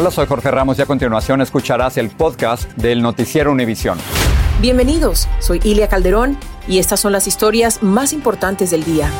[0.00, 3.98] Hola, soy Jorge Ramos y a continuación escucharás el podcast del Noticiero Univisión.
[4.60, 9.10] Bienvenidos, soy Ilia Calderón y estas son las historias más importantes del día.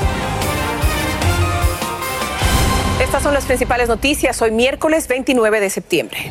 [3.02, 6.30] Estas son las principales noticias hoy miércoles 29 de septiembre.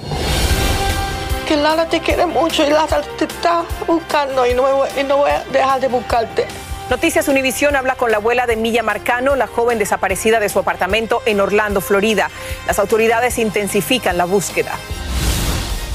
[1.45, 5.17] Que Lara te quiere mucho y Lara te está buscando y no, voy, y no
[5.17, 6.47] voy a dejar de buscarte.
[6.89, 11.21] Noticias Univisión habla con la abuela de Milla Marcano, la joven desaparecida de su apartamento
[11.25, 12.31] en Orlando, Florida.
[12.65, 14.71] Las autoridades intensifican la búsqueda.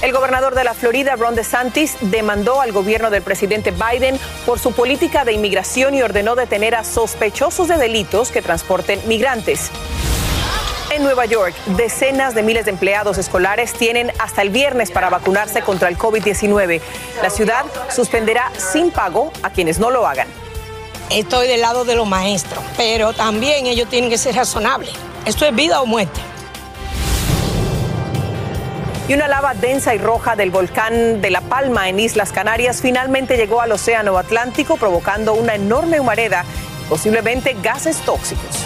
[0.02, 4.72] El gobernador de la Florida, Ron DeSantis, demandó al gobierno del presidente Biden por su
[4.72, 9.70] política de inmigración y ordenó detener a sospechosos de delitos que transporten migrantes.
[10.90, 15.62] En Nueva York, decenas de miles de empleados escolares tienen hasta el viernes para vacunarse
[15.62, 16.82] contra el COVID-19.
[17.22, 20.41] La ciudad suspenderá sin pago a quienes no lo hagan.
[21.10, 24.92] Estoy del lado de los maestros, pero también ellos tienen que ser razonables.
[25.26, 26.20] Esto es vida o muerte.
[29.08, 33.36] Y una lava densa y roja del volcán de La Palma en Islas Canarias finalmente
[33.36, 36.44] llegó al Océano Atlántico provocando una enorme humareda
[36.84, 38.56] y posiblemente gases tóxicos.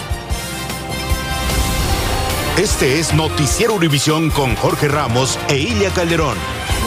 [2.57, 6.37] Este es Noticiero Univisión con Jorge Ramos e Ilia Calderón.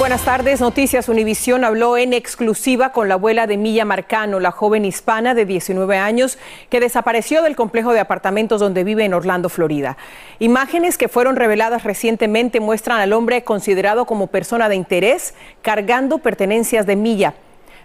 [0.00, 0.62] Buenas tardes.
[0.62, 5.44] Noticias Univisión habló en exclusiva con la abuela de Milla Marcano, la joven hispana de
[5.44, 6.38] 19 años
[6.70, 9.98] que desapareció del complejo de apartamentos donde vive en Orlando, Florida.
[10.38, 16.86] Imágenes que fueron reveladas recientemente muestran al hombre considerado como persona de interés cargando pertenencias
[16.86, 17.34] de Milla.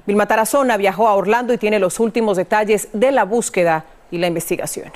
[0.07, 4.27] Vilma Tarazona viajó a Orlando y tiene los últimos detalles de la búsqueda y la
[4.27, 4.89] investigación.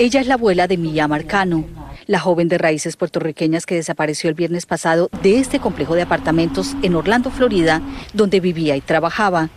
[0.00, 1.64] Ella es la abuela de Milla Marcano,
[2.08, 6.74] la joven de raíces puertorriqueñas que desapareció el viernes pasado de este complejo de apartamentos
[6.82, 7.82] en Orlando, Florida,
[8.14, 9.50] donde vivía y trabajaba.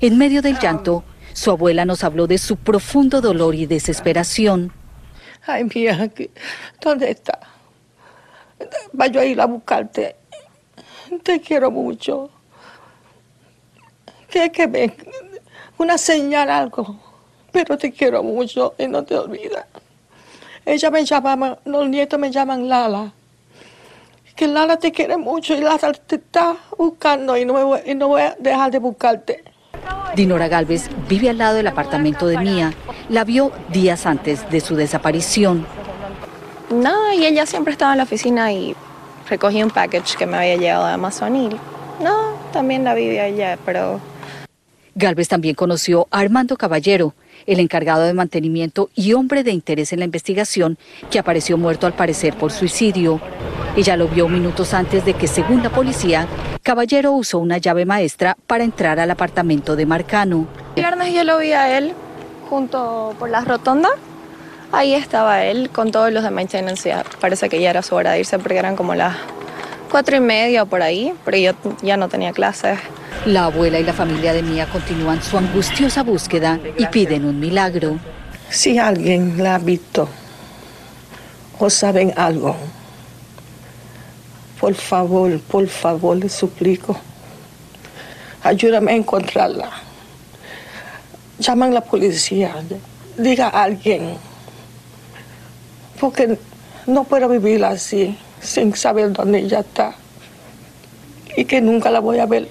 [0.00, 1.04] En medio del llanto,
[1.34, 4.72] su abuela nos habló de su profundo dolor y desesperación.
[5.46, 6.10] Ay, mía,
[6.80, 7.38] ¿dónde está?
[8.94, 10.16] Vaya a ir a buscarte.
[11.22, 12.30] Te quiero mucho.
[14.30, 14.96] Que, que me,
[15.76, 17.12] una señal, algo
[17.52, 19.66] pero te quiero mucho y no te olvidas.
[20.64, 23.12] Ella me llama, los nietos me llaman Lala.
[24.36, 27.94] Que Lala te quiere mucho y Lala te está buscando y no, me voy, y
[27.94, 29.44] no voy a dejar de buscarte.
[30.14, 32.72] Dinora Galvez vive al lado del apartamento de Mía.
[33.08, 35.66] La vio días antes de su desaparición.
[36.70, 38.74] No, y ella siempre estaba en la oficina y
[39.28, 41.48] recogí un package que me había llegado de Amazon y
[42.00, 44.00] no, también la vivía allá, pero...
[44.94, 47.14] Galvez también conoció a Armando Caballero,
[47.46, 50.78] el encargado de mantenimiento y hombre de interés en la investigación,
[51.10, 53.20] que apareció muerto al parecer por suicidio.
[53.76, 56.26] Ella lo vio minutos antes de que, según la policía,
[56.62, 60.46] Caballero usó una llave maestra para entrar al apartamento de Marcano.
[60.76, 61.92] El viernes yo lo vi a él
[62.48, 63.88] junto por la rotonda.
[64.72, 66.94] Ahí estaba él con todos los de maintenance.
[67.20, 69.16] Parece que ya era su hora de irse porque eran como las
[69.92, 72.78] cuatro y media o por ahí, pero yo ya no tenía clases.
[73.26, 78.00] La abuela y la familia de Mía continúan su angustiosa búsqueda y piden un milagro.
[78.48, 80.08] Si alguien la ha visto
[81.58, 82.56] o saben algo,
[84.58, 86.98] por favor, por favor, les suplico,
[88.42, 89.68] ayúdame a encontrarla.
[91.38, 92.54] Llaman a la policía,
[93.18, 94.16] diga a alguien,
[96.00, 96.38] porque
[96.86, 99.94] no puedo vivir así, sin saber dónde ella está
[101.36, 102.48] y que nunca la voy a ver.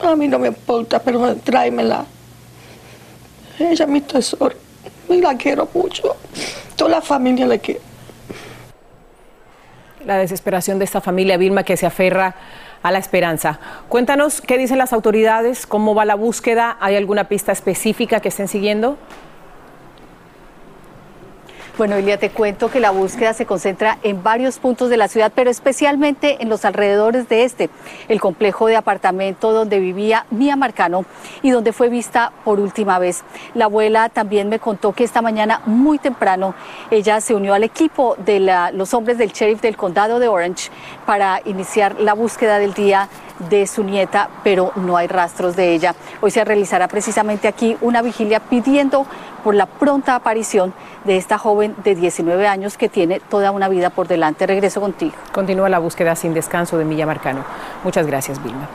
[0.00, 2.04] A mí no me importa, pero tráemela.
[3.58, 4.56] Ella es mi tesoro
[5.08, 6.16] y la quiero mucho.
[6.76, 7.80] Toda la familia la quiere.
[10.04, 12.34] La desesperación de esta familia, Vilma, que se aferra
[12.82, 13.60] a la esperanza.
[13.88, 18.48] Cuéntanos qué dicen las autoridades, cómo va la búsqueda, ¿hay alguna pista específica que estén
[18.48, 18.98] siguiendo?
[21.76, 25.32] Bueno, Elia, te cuento que la búsqueda se concentra en varios puntos de la ciudad,
[25.34, 27.68] pero especialmente en los alrededores de este,
[28.06, 31.04] el complejo de apartamento donde vivía Mía Marcano
[31.42, 33.24] y donde fue vista por última vez.
[33.54, 36.54] La abuela también me contó que esta mañana muy temprano
[36.92, 38.38] ella se unió al equipo de
[38.72, 40.70] los hombres del sheriff del condado de Orange
[41.06, 45.94] para iniciar la búsqueda del día de su nieta, pero no hay rastros de ella.
[46.20, 49.06] Hoy se realizará precisamente aquí una vigilia pidiendo
[49.44, 50.72] por la pronta aparición
[51.04, 54.46] de esta joven de 19 años que tiene toda una vida por delante.
[54.46, 55.12] Regreso contigo.
[55.32, 57.44] Continúa la búsqueda sin descanso de Milla Marcano.
[57.84, 58.68] Muchas gracias, Vilma.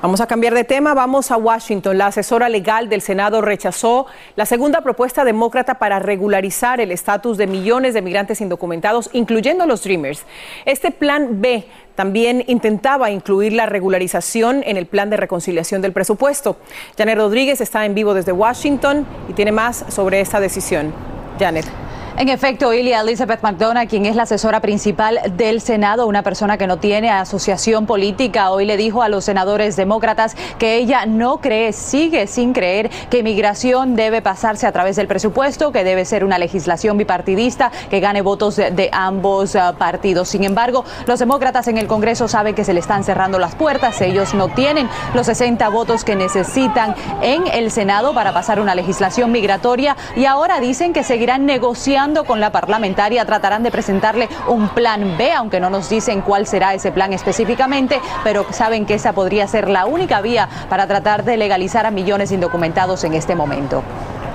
[0.00, 1.98] Vamos a cambiar de tema, vamos a Washington.
[1.98, 7.46] La asesora legal del Senado rechazó la segunda propuesta demócrata para regularizar el estatus de
[7.46, 10.24] millones de migrantes indocumentados, incluyendo los Dreamers.
[10.64, 16.56] Este plan B también intentaba incluir la regularización en el plan de reconciliación del presupuesto.
[16.96, 20.92] Janet Rodríguez está en vivo desde Washington y tiene más sobre esta decisión.
[21.38, 21.83] Janet.
[22.16, 26.68] En efecto, Ilia Elizabeth McDonough, quien es la asesora principal del Senado, una persona que
[26.68, 31.72] no tiene asociación política, hoy le dijo a los senadores demócratas que ella no cree,
[31.72, 36.38] sigue sin creer que inmigración debe pasarse a través del presupuesto, que debe ser una
[36.38, 40.28] legislación bipartidista que gane votos de, ambos uh, partidos.
[40.28, 44.00] Sin embargo, los demócratas en el Congreso saben que se le están cerrando las puertas.
[44.00, 49.32] Ellos no tienen los 60 votos que necesitan en el Senado para pasar una legislación
[49.32, 55.16] migratoria y ahora dicen que seguirán negociando con la parlamentaria, tratarán de presentarle un plan
[55.16, 59.48] B, aunque no nos dicen cuál será ese plan específicamente, pero saben que esa podría
[59.48, 63.82] ser la única vía para tratar de legalizar a millones indocumentados en este momento.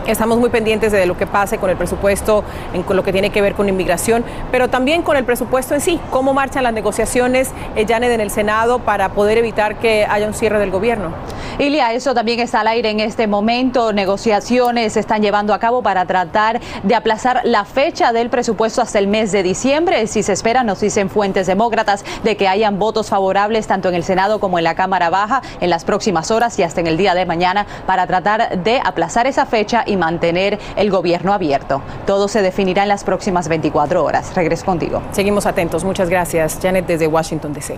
[0.08, 2.44] Estamos muy pendientes de lo que pase con el presupuesto,
[2.74, 6.00] en lo que tiene que ver con inmigración, pero también con el presupuesto en sí.
[6.10, 10.34] ¿Cómo marchan las negociaciones, eh, Janet, en el Senado para poder evitar que haya un
[10.34, 11.12] cierre del gobierno?
[11.60, 13.92] Ilia, eso también está al aire en este momento.
[13.92, 18.98] Negociaciones se están llevando a cabo para tratar de aplazar la fecha del presupuesto hasta
[18.98, 20.08] el mes de diciembre.
[20.08, 24.06] Si se espera, nos dicen fuentes demócratas, de que hayan votos favorables tanto en el
[24.06, 27.14] Senado como en la Cámara Baja en las próximas horas y hasta en el día
[27.14, 31.82] de mañana para tratar de aplazar esa fecha y mantener el gobierno abierto.
[32.06, 34.34] Todo se definirá en las próximas 24 horas.
[34.34, 35.02] Regreso contigo.
[35.12, 35.84] Seguimos atentos.
[35.84, 37.78] Muchas gracias, Janet, desde Washington, D.C.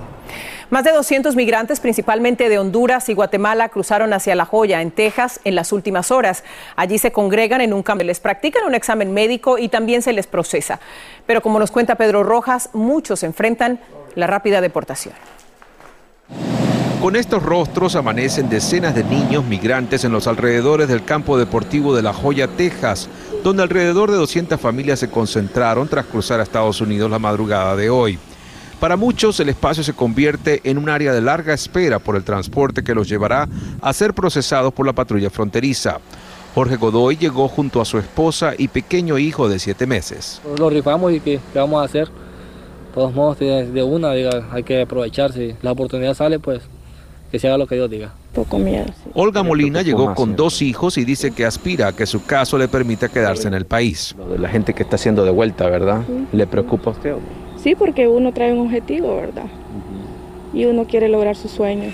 [0.71, 5.41] Más de 200 migrantes, principalmente de Honduras y Guatemala, cruzaron hacia La Joya, en Texas,
[5.43, 6.45] en las últimas horas.
[6.77, 10.27] Allí se congregan en un campo, les practican un examen médico y también se les
[10.27, 10.79] procesa.
[11.25, 13.81] Pero como nos cuenta Pedro Rojas, muchos enfrentan
[14.15, 15.13] la rápida deportación.
[17.01, 22.01] Con estos rostros amanecen decenas de niños migrantes en los alrededores del campo deportivo de
[22.01, 23.09] La Joya, Texas,
[23.43, 27.89] donde alrededor de 200 familias se concentraron tras cruzar a Estados Unidos la madrugada de
[27.89, 28.17] hoy.
[28.81, 32.83] Para muchos el espacio se convierte en un área de larga espera por el transporte
[32.83, 33.47] que los llevará
[33.79, 35.99] a ser procesados por la patrulla fronteriza.
[36.55, 40.41] Jorge Godoy llegó junto a su esposa y pequeño hijo de siete meses.
[40.57, 42.07] Lo rifamos y qué, qué vamos a hacer.
[42.07, 45.31] De todos modos, de, de una, diga, hay que aprovechar.
[45.31, 46.63] Si la oportunidad sale, pues
[47.31, 48.15] que se haga lo que Dios diga.
[48.33, 48.87] Poco miedo.
[48.87, 49.11] Sí.
[49.13, 52.67] Olga Molina llegó con dos hijos y dice que aspira a que su caso le
[52.67, 54.15] permita quedarse en el país.
[54.17, 56.01] Lo de la gente que está siendo de vuelta, ¿verdad?
[56.33, 57.13] ¿Le preocupa a usted?
[57.61, 59.45] Sí, porque uno trae un objetivo, ¿verdad?
[60.53, 61.91] Y uno quiere lograr su sueño.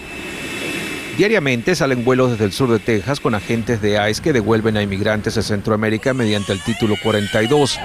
[1.17, 4.83] Diariamente salen vuelos desde el sur de Texas con agentes de ICE que devuelven a
[4.83, 7.79] inmigrantes a Centroamérica mediante el título 42.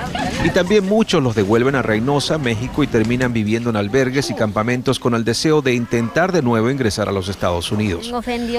[0.44, 4.99] Y también muchos los devuelven a Reynosa, México y terminan viviendo en albergues y campamentos
[4.99, 8.12] con el deseo de intentar de nuevo ingresar a los Estados Unidos.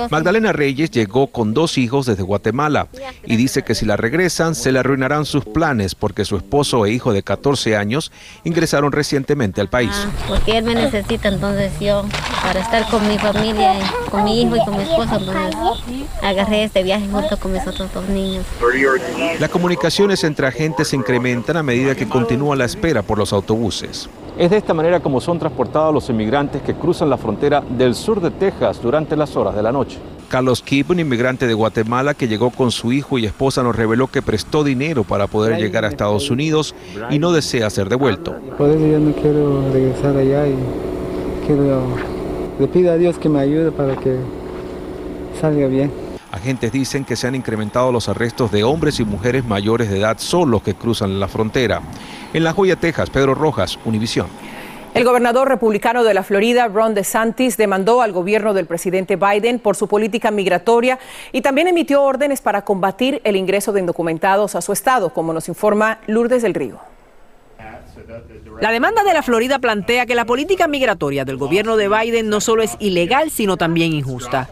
[0.10, 2.88] Magdalena Reyes llegó con dos hijos desde Guatemala
[3.24, 6.92] y dice que si la regresan se le arruinarán sus planes porque su esposo e
[6.92, 8.12] hijo de 14 años
[8.44, 9.92] ingresaron recientemente al país.
[9.94, 12.06] Ah, porque él me necesita entonces yo
[12.42, 13.76] para estar con mi familia,
[14.10, 15.56] con mi hijo y con mi esposa, entonces
[16.22, 18.46] agarré este viaje junto con mis otros dos niños.
[19.40, 24.10] Las comunicaciones entre agentes se incrementan a medida que continúa la espera por los autobuses.
[24.38, 28.20] Es de esta manera como son transportados los inmigrantes que cruzan la frontera del sur
[28.20, 30.00] de Texas durante las horas de la noche.
[30.28, 34.08] Carlos Kip, un inmigrante de Guatemala que llegó con su hijo y esposa, nos reveló
[34.08, 36.74] que prestó dinero para poder llegar a Estados Unidos
[37.12, 38.36] y no desea ser devuelto.
[38.58, 40.56] Por eso yo no quiero regresar allá y
[41.46, 41.84] quiero,
[42.60, 44.18] le pido a Dios que me ayude para que
[45.40, 45.92] salga bien.
[46.32, 50.18] Agentes dicen que se han incrementado los arrestos de hombres y mujeres mayores de edad
[50.18, 51.82] solos que cruzan la frontera.
[52.34, 54.28] En La Joya, Texas, Pedro Rojas, Univisión.
[54.96, 59.76] El gobernador republicano de la Florida, Ron DeSantis, demandó al gobierno del presidente Biden por
[59.76, 61.00] su política migratoria
[61.32, 65.48] y también emitió órdenes para combatir el ingreso de indocumentados a su estado, como nos
[65.48, 66.93] informa Lourdes del Río.
[68.62, 72.42] La demanda de la Florida plantea que la política migratoria del gobierno de Biden no
[72.42, 74.50] solo es ilegal, sino también injusta.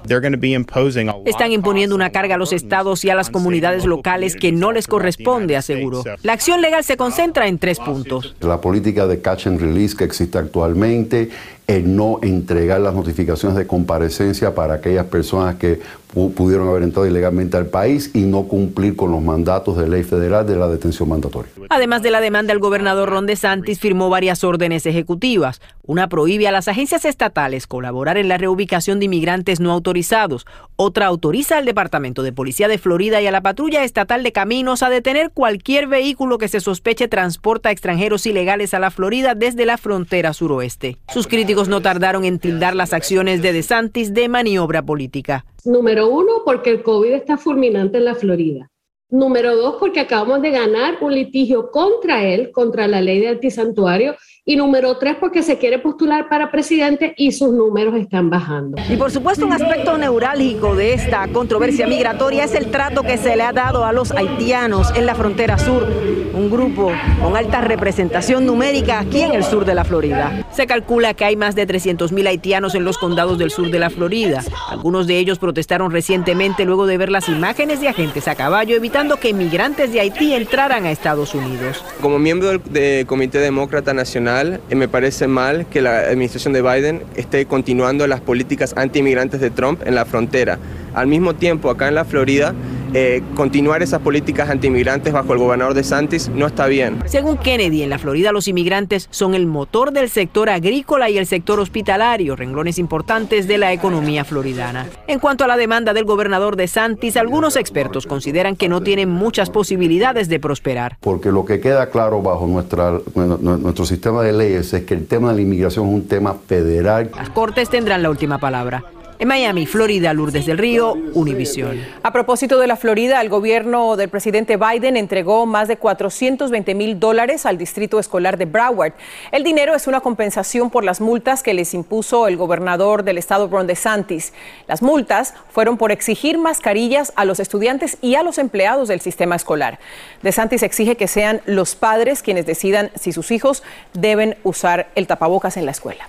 [1.26, 4.88] Están imponiendo una carga a los estados y a las comunidades locales que no les
[4.88, 6.04] corresponde, aseguró.
[6.24, 8.36] La acción legal se concentra en tres puntos.
[8.40, 11.30] La política de catch and release que existe actualmente,
[11.72, 15.80] el no entregar las notificaciones de comparecencia para aquellas personas que
[16.12, 20.46] pudieron haber entrado ilegalmente al país y no cumplir con los mandatos de ley federal
[20.46, 21.50] de la detención mandatoria.
[21.70, 25.62] Además de la demanda, el gobernador Ron DeSantis firmó varias órdenes ejecutivas.
[25.84, 30.46] Una prohíbe a las agencias estatales colaborar en la reubicación de inmigrantes no autorizados.
[30.76, 34.84] Otra autoriza al Departamento de Policía de Florida y a la Patrulla Estatal de Caminos
[34.84, 39.78] a detener cualquier vehículo que se sospeche transporta extranjeros ilegales a la Florida desde la
[39.78, 40.98] frontera suroeste.
[41.14, 45.46] Sus críticos no tardaron en tildar las acciones de DeSantis de maniobra política.
[45.66, 48.70] Número uno, porque el COVID está fulminante en la Florida.
[49.10, 54.16] Número dos, porque acabamos de ganar un litigio contra él, contra la ley de antisantuario,
[54.46, 58.82] y número tres, porque se quiere postular para presidente y sus números están bajando.
[58.90, 63.36] Y por supuesto, un aspecto neurálgico de esta controversia migratoria es el trato que se
[63.36, 65.86] le ha dado a los haitianos en la frontera sur,
[66.34, 70.46] un grupo con alta representación numérica aquí en el sur de la Florida.
[70.52, 73.90] Se calcula que hay más de 300.000 haitianos en los condados del sur de la
[73.90, 74.44] Florida.
[74.70, 79.18] Algunos de ellos protestaron recientemente luego de ver las imágenes de agentes a caballo evitando
[79.18, 81.84] que migrantes de Haití entraran a Estados Unidos.
[82.02, 87.04] Como miembro del Comité Demócrata Nacional, eh, me parece mal que la administración de Biden
[87.16, 90.60] esté continuando las políticas anti-inmigrantes de Trump en la frontera.
[90.94, 92.54] Al mismo tiempo, acá en la Florida,
[92.94, 97.00] eh, continuar esas políticas anti-inmigrantes bajo el gobernador de Santis no está bien.
[97.06, 101.26] Según Kennedy, en la Florida los inmigrantes son el motor del sector agrícola y el
[101.26, 104.88] sector hospitalario, renglones importantes de la economía floridana.
[105.08, 109.10] En cuanto a la demanda del gobernador de Santis, algunos expertos consideran que no tienen
[109.10, 110.98] muchas posibilidades de prosperar.
[111.00, 115.30] Porque lo que queda claro bajo nuestra, nuestro sistema de leyes es que el tema
[115.30, 117.12] de la inmigración es un tema federal.
[117.16, 118.84] Las cortes tendrán la última palabra.
[119.22, 121.80] En Miami, Florida, Lourdes del Río, Univisión.
[122.02, 127.00] A propósito de la Florida, el gobierno del presidente Biden entregó más de 420 mil
[127.00, 128.94] dólares al distrito escolar de Broward.
[129.32, 133.48] El dinero es una compensación por las multas que les impuso el gobernador del estado,
[133.48, 134.34] Ron DeSantis.
[134.68, 139.36] Las multas fueron por exigir mascarillas a los estudiantes y a los empleados del sistema
[139.36, 139.78] escolar.
[140.24, 143.62] DeSantis exige que sean los padres quienes decidan si sus hijos
[143.94, 146.08] deben usar el tapabocas en la escuela.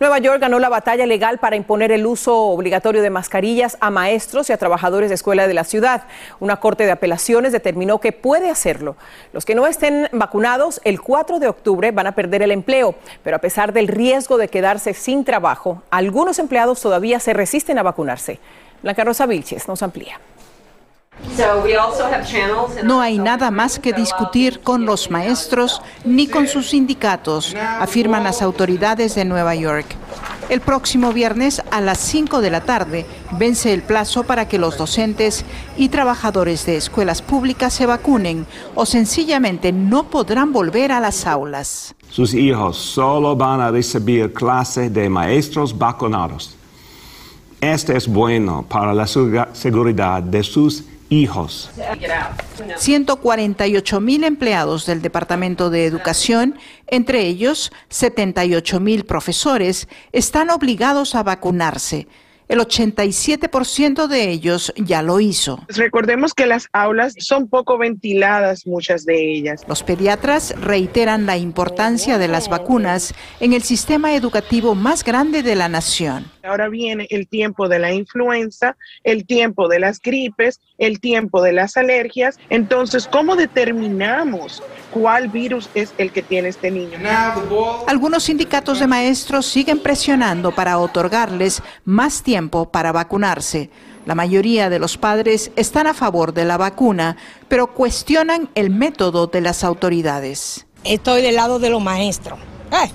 [0.00, 4.50] Nueva York ganó la batalla legal para imponer el uso obligatorio de mascarillas a maestros
[4.50, 6.02] y a trabajadores de escuela de la ciudad.
[6.40, 8.96] Una corte de apelaciones determinó que puede hacerlo.
[9.32, 13.36] Los que no estén vacunados el 4 de octubre van a perder el empleo, pero
[13.36, 18.40] a pesar del riesgo de quedarse sin trabajo, algunos empleados todavía se resisten a vacunarse.
[18.82, 20.18] Blanca Rosa Vilches nos amplía.
[22.84, 28.42] No hay nada más que discutir con los maestros ni con sus sindicatos, afirman las
[28.42, 29.86] autoridades de Nueva York.
[30.50, 34.76] El próximo viernes a las 5 de la tarde vence el plazo para que los
[34.76, 35.44] docentes
[35.78, 41.94] y trabajadores de escuelas públicas se vacunen o sencillamente no podrán volver a las aulas.
[42.10, 46.54] Sus hijos solo van a recibir clases de maestros vacunados.
[47.60, 50.84] Este es bueno para la seguridad de sus
[51.20, 51.70] hijos.
[52.76, 61.22] 148 mil empleados del Departamento de Educación, entre ellos 78 mil profesores, están obligados a
[61.22, 62.06] vacunarse.
[62.48, 65.64] El 87% de ellos ya lo hizo.
[65.68, 69.64] Recordemos que las aulas son poco ventiladas, muchas de ellas.
[69.66, 75.54] Los pediatras reiteran la importancia de las vacunas en el sistema educativo más grande de
[75.54, 76.30] la nación.
[76.42, 81.52] Ahora viene el tiempo de la influenza, el tiempo de las gripes, el tiempo de
[81.52, 82.38] las alergias.
[82.50, 84.62] Entonces, ¿cómo determinamos
[84.94, 86.96] cuál virus es el que tiene este niño?
[87.88, 93.70] Algunos sindicatos de maestros siguen presionando para otorgarles más tiempo para vacunarse.
[94.06, 97.16] La mayoría de los padres están a favor de la vacuna,
[97.48, 100.64] pero cuestionan el método de las autoridades.
[100.84, 102.38] Estoy del lado de los maestros,
[102.70, 102.90] eh,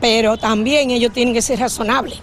[0.00, 2.20] pero también ellos tienen que ser razonables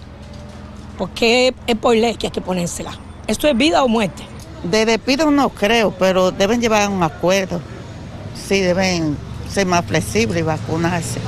[0.98, 2.92] porque es por ley que hay que ponérsela.
[3.26, 4.22] ¿Esto es vida o muerte?
[4.64, 7.60] De despido no creo, pero deben llevar un acuerdo.
[8.46, 9.16] Sí, deben
[9.52, 11.20] ser más flexibles y vacunarse.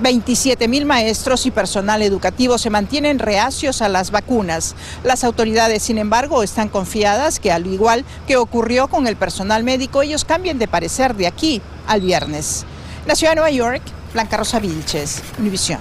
[0.00, 4.74] 27 mil maestros y personal educativo se mantienen reacios a las vacunas.
[5.04, 10.02] Las autoridades, sin embargo, están confiadas que, al igual que ocurrió con el personal médico,
[10.02, 12.64] ellos cambien de parecer de aquí al viernes.
[13.06, 15.80] La ciudad de Nueva York, Blanca Rosa Vilches, Univisión.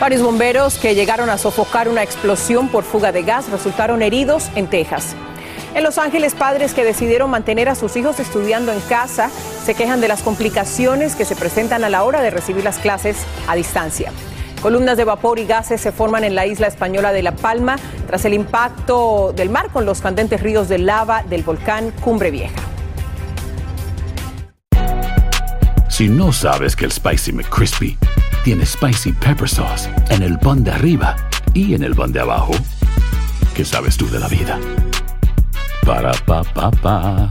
[0.00, 4.68] Varios bomberos que llegaron a sofocar una explosión por fuga de gas resultaron heridos en
[4.68, 5.14] Texas.
[5.74, 9.30] En Los Ángeles, padres que decidieron mantener a sus hijos estudiando en casa
[9.68, 13.18] se quejan de las complicaciones que se presentan a la hora de recibir las clases
[13.46, 14.10] a distancia.
[14.62, 18.24] Columnas de vapor y gases se forman en la isla española de La Palma tras
[18.24, 22.54] el impacto del mar con los candentes ríos de lava del volcán Cumbre Vieja.
[25.90, 27.98] Si no sabes que el Spicy McCrispy
[28.44, 31.14] tiene Spicy Pepper Sauce en el pan de arriba
[31.52, 32.52] y en el pan de abajo.
[33.54, 34.58] ¿Qué sabes tú de la vida?
[35.84, 37.30] Para, pa, pa, pa.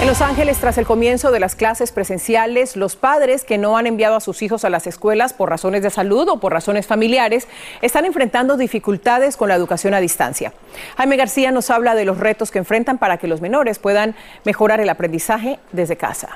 [0.00, 3.88] En Los Ángeles, tras el comienzo de las clases presenciales, los padres que no han
[3.88, 7.48] enviado a sus hijos a las escuelas por razones de salud o por razones familiares
[7.82, 10.52] están enfrentando dificultades con la educación a distancia.
[10.98, 14.14] Jaime García nos habla de los retos que enfrentan para que los menores puedan
[14.44, 16.28] mejorar el aprendizaje desde casa.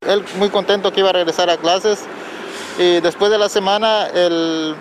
[0.00, 2.00] Él muy contento que iba a regresar a clases
[2.76, 4.74] y después de la semana el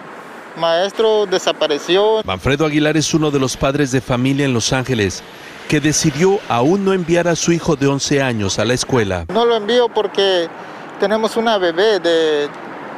[0.58, 2.24] maestro desapareció.
[2.26, 5.22] Manfredo Aguilar es uno de los padres de familia en Los Ángeles
[5.72, 9.24] que decidió aún no enviar a su hijo de 11 años a la escuela.
[9.30, 10.50] No lo envío porque
[11.00, 12.50] tenemos una bebé de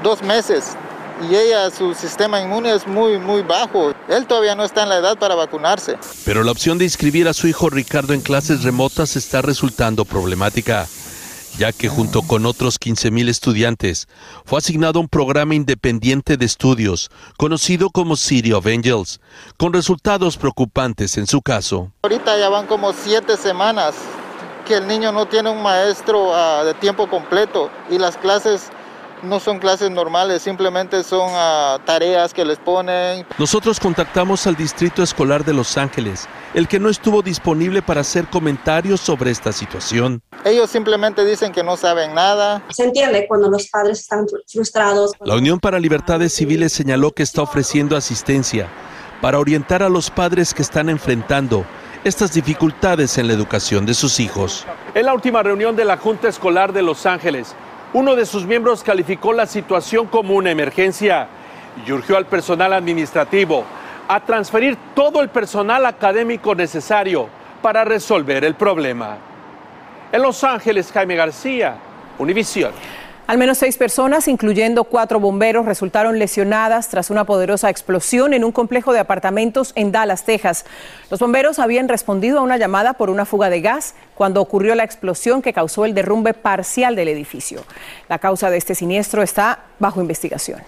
[0.01, 0.75] dos meses
[1.21, 3.93] y ella, su sistema inmune es muy, muy bajo.
[4.09, 5.99] Él todavía no está en la edad para vacunarse.
[6.25, 10.87] Pero la opción de inscribir a su hijo Ricardo en clases remotas está resultando problemática
[11.57, 14.07] ya que junto con otros 15.000 estudiantes
[14.45, 19.19] fue asignado un programa independiente de estudios conocido como City of Angels,
[19.57, 21.91] con resultados preocupantes en su caso.
[22.03, 23.95] Ahorita ya van como siete semanas
[24.65, 28.69] que el niño no tiene un maestro ah, de tiempo completo y las clases
[29.23, 33.25] no son clases normales, simplemente son ah, tareas que les ponen.
[33.37, 38.27] Nosotros contactamos al Distrito Escolar de Los Ángeles, el que no estuvo disponible para hacer
[38.27, 40.21] comentarios sobre esta situación.
[40.45, 42.61] Ellos simplemente dicen que no saben nada.
[42.69, 45.11] Se entiende cuando los padres están frustrados.
[45.21, 48.67] La Unión para Libertades Civiles señaló que está ofreciendo asistencia
[49.21, 51.65] para orientar a los padres que están enfrentando
[52.03, 54.65] estas dificultades en la educación de sus hijos.
[54.93, 57.55] En la última reunión de la Junta Escolar de Los Ángeles,
[57.93, 61.27] uno de sus miembros calificó la situación como una emergencia
[61.85, 63.63] y urgió al personal administrativo
[64.07, 67.29] a transferir todo el personal académico necesario
[67.61, 69.17] para resolver el problema.
[70.11, 71.75] En Los Ángeles, Jaime García,
[72.17, 72.71] Univisión.
[73.25, 78.51] Al menos seis personas, incluyendo cuatro bomberos, resultaron lesionadas tras una poderosa explosión en un
[78.51, 80.65] complejo de apartamentos en Dallas, Texas.
[81.09, 84.83] Los bomberos habían respondido a una llamada por una fuga de gas cuando ocurrió la
[84.83, 87.63] explosión que causó el derrumbe parcial del edificio.
[88.09, 90.59] La causa de este siniestro está bajo investigación.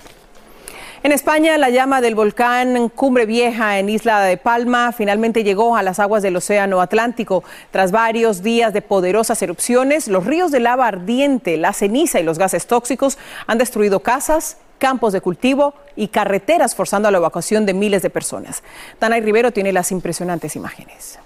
[1.05, 5.83] En España, la llama del volcán Cumbre Vieja en Isla de Palma finalmente llegó a
[5.83, 7.43] las aguas del Océano Atlántico.
[7.69, 12.39] Tras varios días de poderosas erupciones, los ríos de lava ardiente, la ceniza y los
[12.39, 18.01] gases tóxicos han destruido casas, campos de cultivo y carreteras, forzando la evacuación de miles
[18.01, 18.63] de personas.
[18.99, 21.19] Danay Rivero tiene las impresionantes imágenes.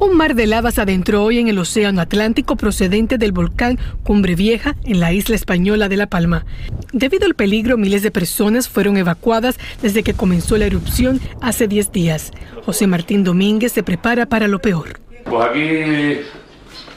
[0.00, 4.36] Un mar de lava se adentró hoy en el Océano Atlántico procedente del volcán Cumbre
[4.36, 6.46] Vieja en la isla española de La Palma.
[6.92, 11.90] Debido al peligro, miles de personas fueron evacuadas desde que comenzó la erupción hace 10
[11.90, 12.30] días.
[12.64, 15.00] José Martín Domínguez se prepara para lo peor.
[15.24, 16.20] Pues aquí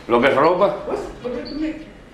[0.07, 0.77] lo que es ropa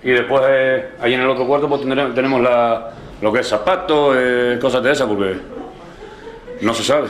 [0.02, 4.16] y después eh, ahí en el otro cuarto pues tenemos la, lo que es zapatos,
[4.18, 5.36] eh, cosas de esas porque
[6.62, 7.08] no se sabe.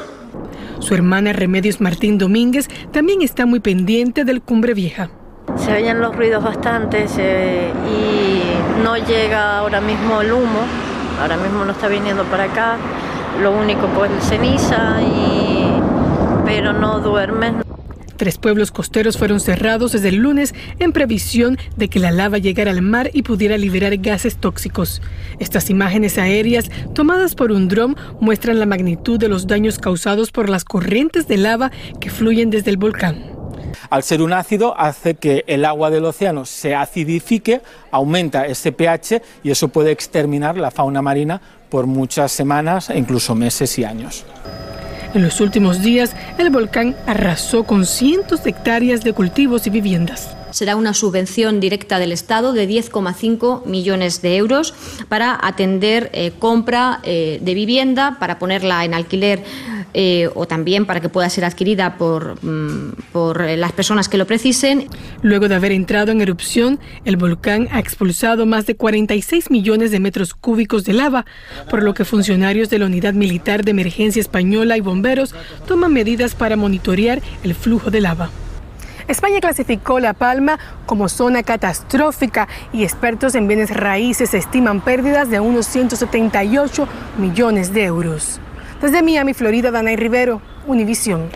[0.78, 5.10] Su hermana Remedios Martín Domínguez también está muy pendiente del Cumbre Vieja.
[5.56, 8.42] Se oyen los ruidos bastantes y
[8.82, 10.60] no llega ahora mismo el humo,
[11.20, 12.76] ahora mismo no está viniendo para acá,
[13.42, 14.96] lo único pues ceniza,
[16.44, 17.62] pero no duermen.
[18.18, 22.72] Tres pueblos costeros fueron cerrados desde el lunes en previsión de que la lava llegara
[22.72, 25.00] al mar y pudiera liberar gases tóxicos.
[25.38, 30.48] Estas imágenes aéreas tomadas por un dron muestran la magnitud de los daños causados por
[30.48, 33.22] las corrientes de lava que fluyen desde el volcán.
[33.88, 37.60] Al ser un ácido hace que el agua del océano se acidifique,
[37.92, 43.36] aumenta ese pH y eso puede exterminar la fauna marina por muchas semanas e incluso
[43.36, 44.26] meses y años.
[45.14, 50.36] En los últimos días, el volcán arrasó con cientos de hectáreas de cultivos y viviendas.
[50.50, 54.74] Será una subvención directa del Estado de 10,5 millones de euros
[55.08, 59.44] para atender eh, compra eh, de vivienda, para ponerla en alquiler
[59.94, 64.26] eh, o también para que pueda ser adquirida por, mm, por las personas que lo
[64.26, 64.88] precisen.
[65.22, 70.00] Luego de haber entrado en erupción, el volcán ha expulsado más de 46 millones de
[70.00, 71.24] metros cúbicos de lava,
[71.70, 75.34] por lo que funcionarios de la Unidad Militar de Emergencia Española y bomberos
[75.66, 78.30] toman medidas para monitorear el flujo de lava.
[79.08, 85.40] España clasificó La Palma como zona catastrófica y expertos en bienes raíces estiman pérdidas de
[85.40, 88.38] unos 178 millones de euros.
[88.80, 91.30] Desde Miami, Florida, Danay Rivero, Univisión.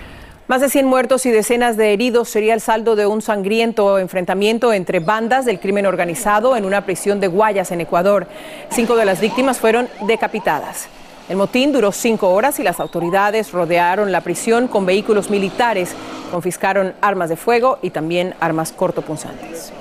[0.46, 4.72] Más de 100 muertos y decenas de heridos sería el saldo de un sangriento enfrentamiento
[4.72, 8.28] entre bandas del crimen organizado en una prisión de Guayas, en Ecuador.
[8.70, 10.86] Cinco de las víctimas fueron decapitadas.
[11.28, 15.96] El motín duró cinco horas y las autoridades rodearon la prisión con vehículos militares,
[16.30, 19.72] confiscaron armas de fuego y también armas cortopunzantes.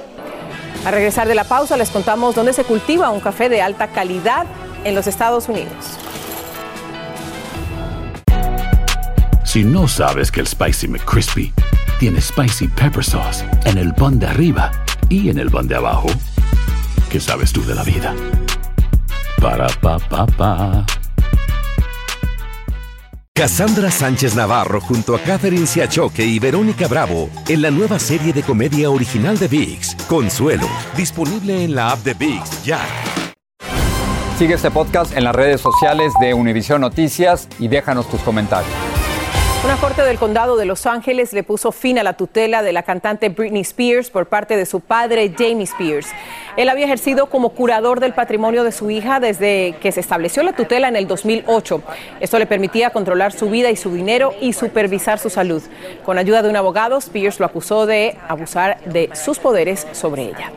[0.83, 4.47] A regresar de la pausa les contamos dónde se cultiva un café de alta calidad
[4.83, 5.99] en los Estados Unidos.
[9.51, 11.51] Si no sabes que el Spicy McCrispy
[11.99, 14.71] tiene Spicy Pepper Sauce en el pan de arriba
[15.09, 16.07] y en el pan de abajo,
[17.09, 18.15] ¿qué sabes tú de la vida?
[19.41, 20.85] Para, pa, pa, pa.
[23.35, 28.43] Cassandra Sánchez Navarro junto a Catherine Siachoque y Verónica Bravo en la nueva serie de
[28.43, 32.79] comedia original de VIX, Consuelo, disponible en la app de VIX ya.
[34.39, 38.90] Sigue este podcast en las redes sociales de Univision Noticias y déjanos tus comentarios.
[39.63, 42.81] Una corte del condado de Los Ángeles le puso fin a la tutela de la
[42.81, 46.07] cantante Britney Spears por parte de su padre Jamie Spears.
[46.57, 50.53] Él había ejercido como curador del patrimonio de su hija desde que se estableció la
[50.53, 51.79] tutela en el 2008.
[52.19, 55.61] Esto le permitía controlar su vida y su dinero y supervisar su salud.
[56.03, 60.51] Con ayuda de un abogado, Spears lo acusó de abusar de sus poderes sobre ella.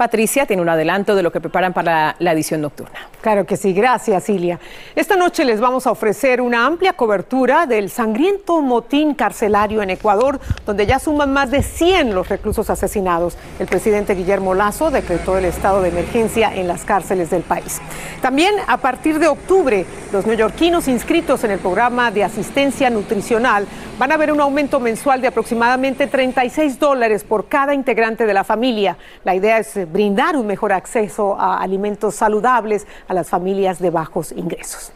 [0.00, 3.10] Patricia tiene un adelanto de lo que preparan para la edición nocturna.
[3.20, 4.58] Claro que sí, gracias Silvia.
[4.96, 10.40] Esta noche les vamos a ofrecer una amplia cobertura del sangriento motín carcelario en Ecuador,
[10.64, 13.36] donde ya suman más de 100 los reclusos asesinados.
[13.58, 17.78] El presidente Guillermo Lazo decretó el estado de emergencia en las cárceles del país.
[18.22, 19.84] También a partir de octubre,
[20.14, 23.66] los neoyorquinos inscritos en el programa de asistencia nutricional
[23.98, 28.44] van a ver un aumento mensual de aproximadamente 36 dólares por cada integrante de la
[28.44, 28.96] familia.
[29.24, 34.32] La idea es brindar un mejor acceso a alimentos saludables a las familias de bajos
[34.32, 34.92] ingresos.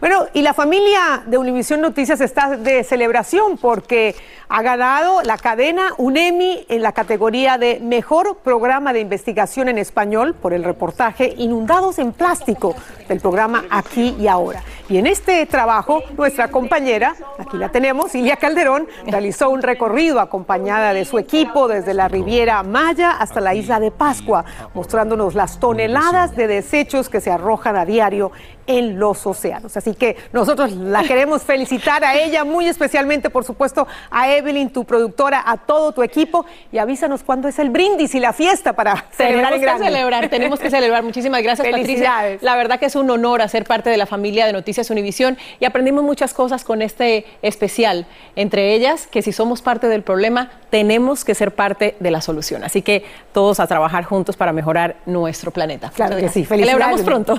[0.00, 4.14] Bueno, y la familia de Univisión Noticias está de celebración porque
[4.48, 10.34] ha ganado la cadena UNEMI en la categoría de Mejor Programa de Investigación en Español
[10.34, 12.74] por el reportaje Inundados en Plástico
[13.08, 14.62] del programa Aquí y Ahora.
[14.88, 20.92] Y en este trabajo, nuestra compañera, aquí la tenemos, Ilia Calderón, realizó un recorrido acompañada
[20.92, 26.36] de su equipo desde la Riviera Maya hasta la isla de Pascua, mostrándonos las toneladas
[26.36, 28.30] de desechos que se arrojan a diario
[28.66, 29.76] en los océanos.
[29.76, 34.84] Así que nosotros la queremos felicitar a ella, muy especialmente, por supuesto, a Evelyn, tu
[34.84, 39.06] productora, a todo tu equipo, y avísanos cuándo es el brindis y la fiesta para
[39.12, 41.02] celebrar Tenemos que celebrar, tenemos que celebrar.
[41.02, 42.38] Muchísimas gracias, Patricia.
[42.40, 45.64] La verdad que es un honor ser parte de la familia de Noticias Univisión y
[45.64, 51.24] aprendimos muchas cosas con este especial, entre ellas que si somos parte del problema, tenemos
[51.24, 52.64] que ser parte de la solución.
[52.64, 55.90] Así que todos a trabajar juntos para mejorar nuestro planeta.
[55.94, 57.38] Claro que sí, Celebramos pronto.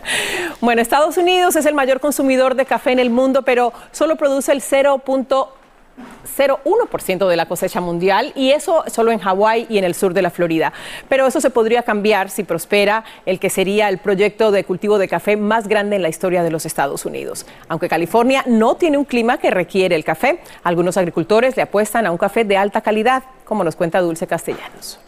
[0.60, 4.52] bueno, Estados Unidos es el mayor consumidor de café en el mundo, pero solo produce
[4.52, 4.62] el
[6.36, 10.22] 0.01% de la cosecha mundial y eso solo en Hawái y en el sur de
[10.22, 10.72] la Florida.
[11.08, 15.08] Pero eso se podría cambiar si prospera el que sería el proyecto de cultivo de
[15.08, 17.46] café más grande en la historia de los Estados Unidos.
[17.68, 22.10] Aunque California no tiene un clima que requiere el café, algunos agricultores le apuestan a
[22.10, 25.00] un café de alta calidad, como nos cuenta Dulce Castellanos.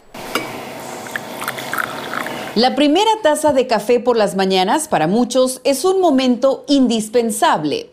[2.55, 7.90] La primera taza de café por las mañanas para muchos es un momento indispensable.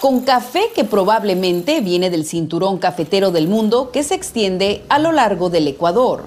[0.00, 5.10] Con café que probablemente viene del cinturón cafetero del mundo que se extiende a lo
[5.10, 6.22] largo del Ecuador.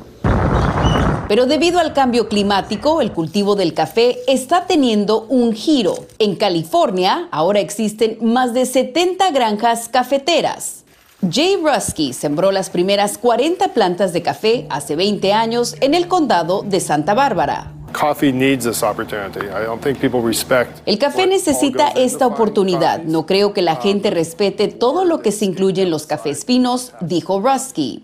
[1.30, 5.96] Pero debido al cambio climático, el cultivo del café está teniendo un giro.
[6.20, 10.84] En California ahora existen más de 70 granjas cafeteras.
[11.32, 16.64] Jay Rusky sembró las primeras 40 plantas de café hace 20 años en el condado
[16.64, 17.72] de Santa Bárbara.
[20.86, 23.04] El café necesita esta oportunidad.
[23.04, 26.94] No creo que la gente respete todo lo que se incluye en los cafés finos,
[27.02, 28.04] dijo Rusky.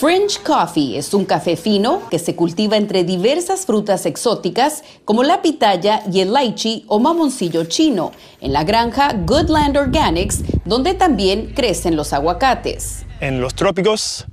[0.00, 5.42] French Coffee es un café fino que se cultiva entre diversas frutas exóticas como la
[5.42, 11.96] pitaya y el lychee o mamoncillo chino en la granja Goodland Organics, donde también crecen
[11.96, 13.04] los aguacates.
[13.20, 14.24] En los trópicos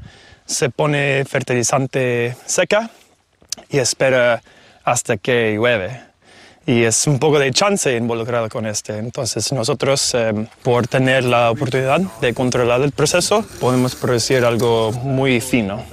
[0.45, 2.89] se pone fertilizante seca
[3.69, 4.41] y espera
[4.87, 5.99] hasta que llueve
[6.65, 8.97] y es un poco de chance involucrado con este.
[8.97, 15.41] Entonces nosotros, eh, por tener la oportunidad de controlar el proceso, podemos producir algo muy
[15.41, 15.83] fino.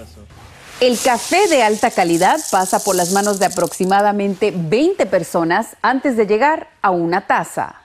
[0.81, 6.27] El café de alta calidad pasa por las manos de aproximadamente 20 personas antes de
[6.27, 7.77] llegar a una taza.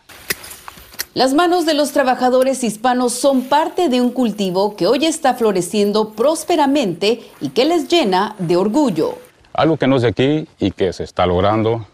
[1.15, 6.11] Las manos de los trabajadores hispanos son parte de un cultivo que hoy está floreciendo
[6.11, 9.28] prósperamente y que les llena de orgullo.
[9.53, 11.85] Algo que no es de aquí y que se está logrando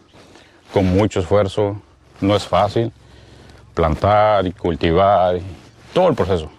[0.72, 1.80] con mucho esfuerzo.
[2.20, 2.92] No es fácil
[3.74, 5.38] plantar y cultivar
[5.92, 6.50] todo el proceso.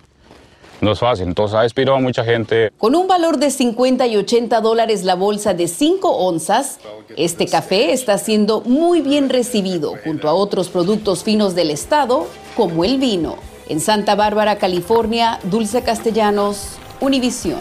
[0.80, 2.72] No es fácil, entonces ha inspirado a mucha gente.
[2.78, 6.80] Con un valor de 50 y 80 dólares la bolsa de 5 onzas,
[7.16, 12.86] este café está siendo muy bien recibido junto a otros productos finos del estado, como
[12.86, 13.38] el vino.
[13.70, 17.60] En Santa Bárbara, California, Dulce Castellanos, Univisión.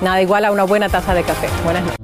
[0.00, 1.48] Nada igual a una buena taza de café.
[1.64, 2.03] Buenas noches.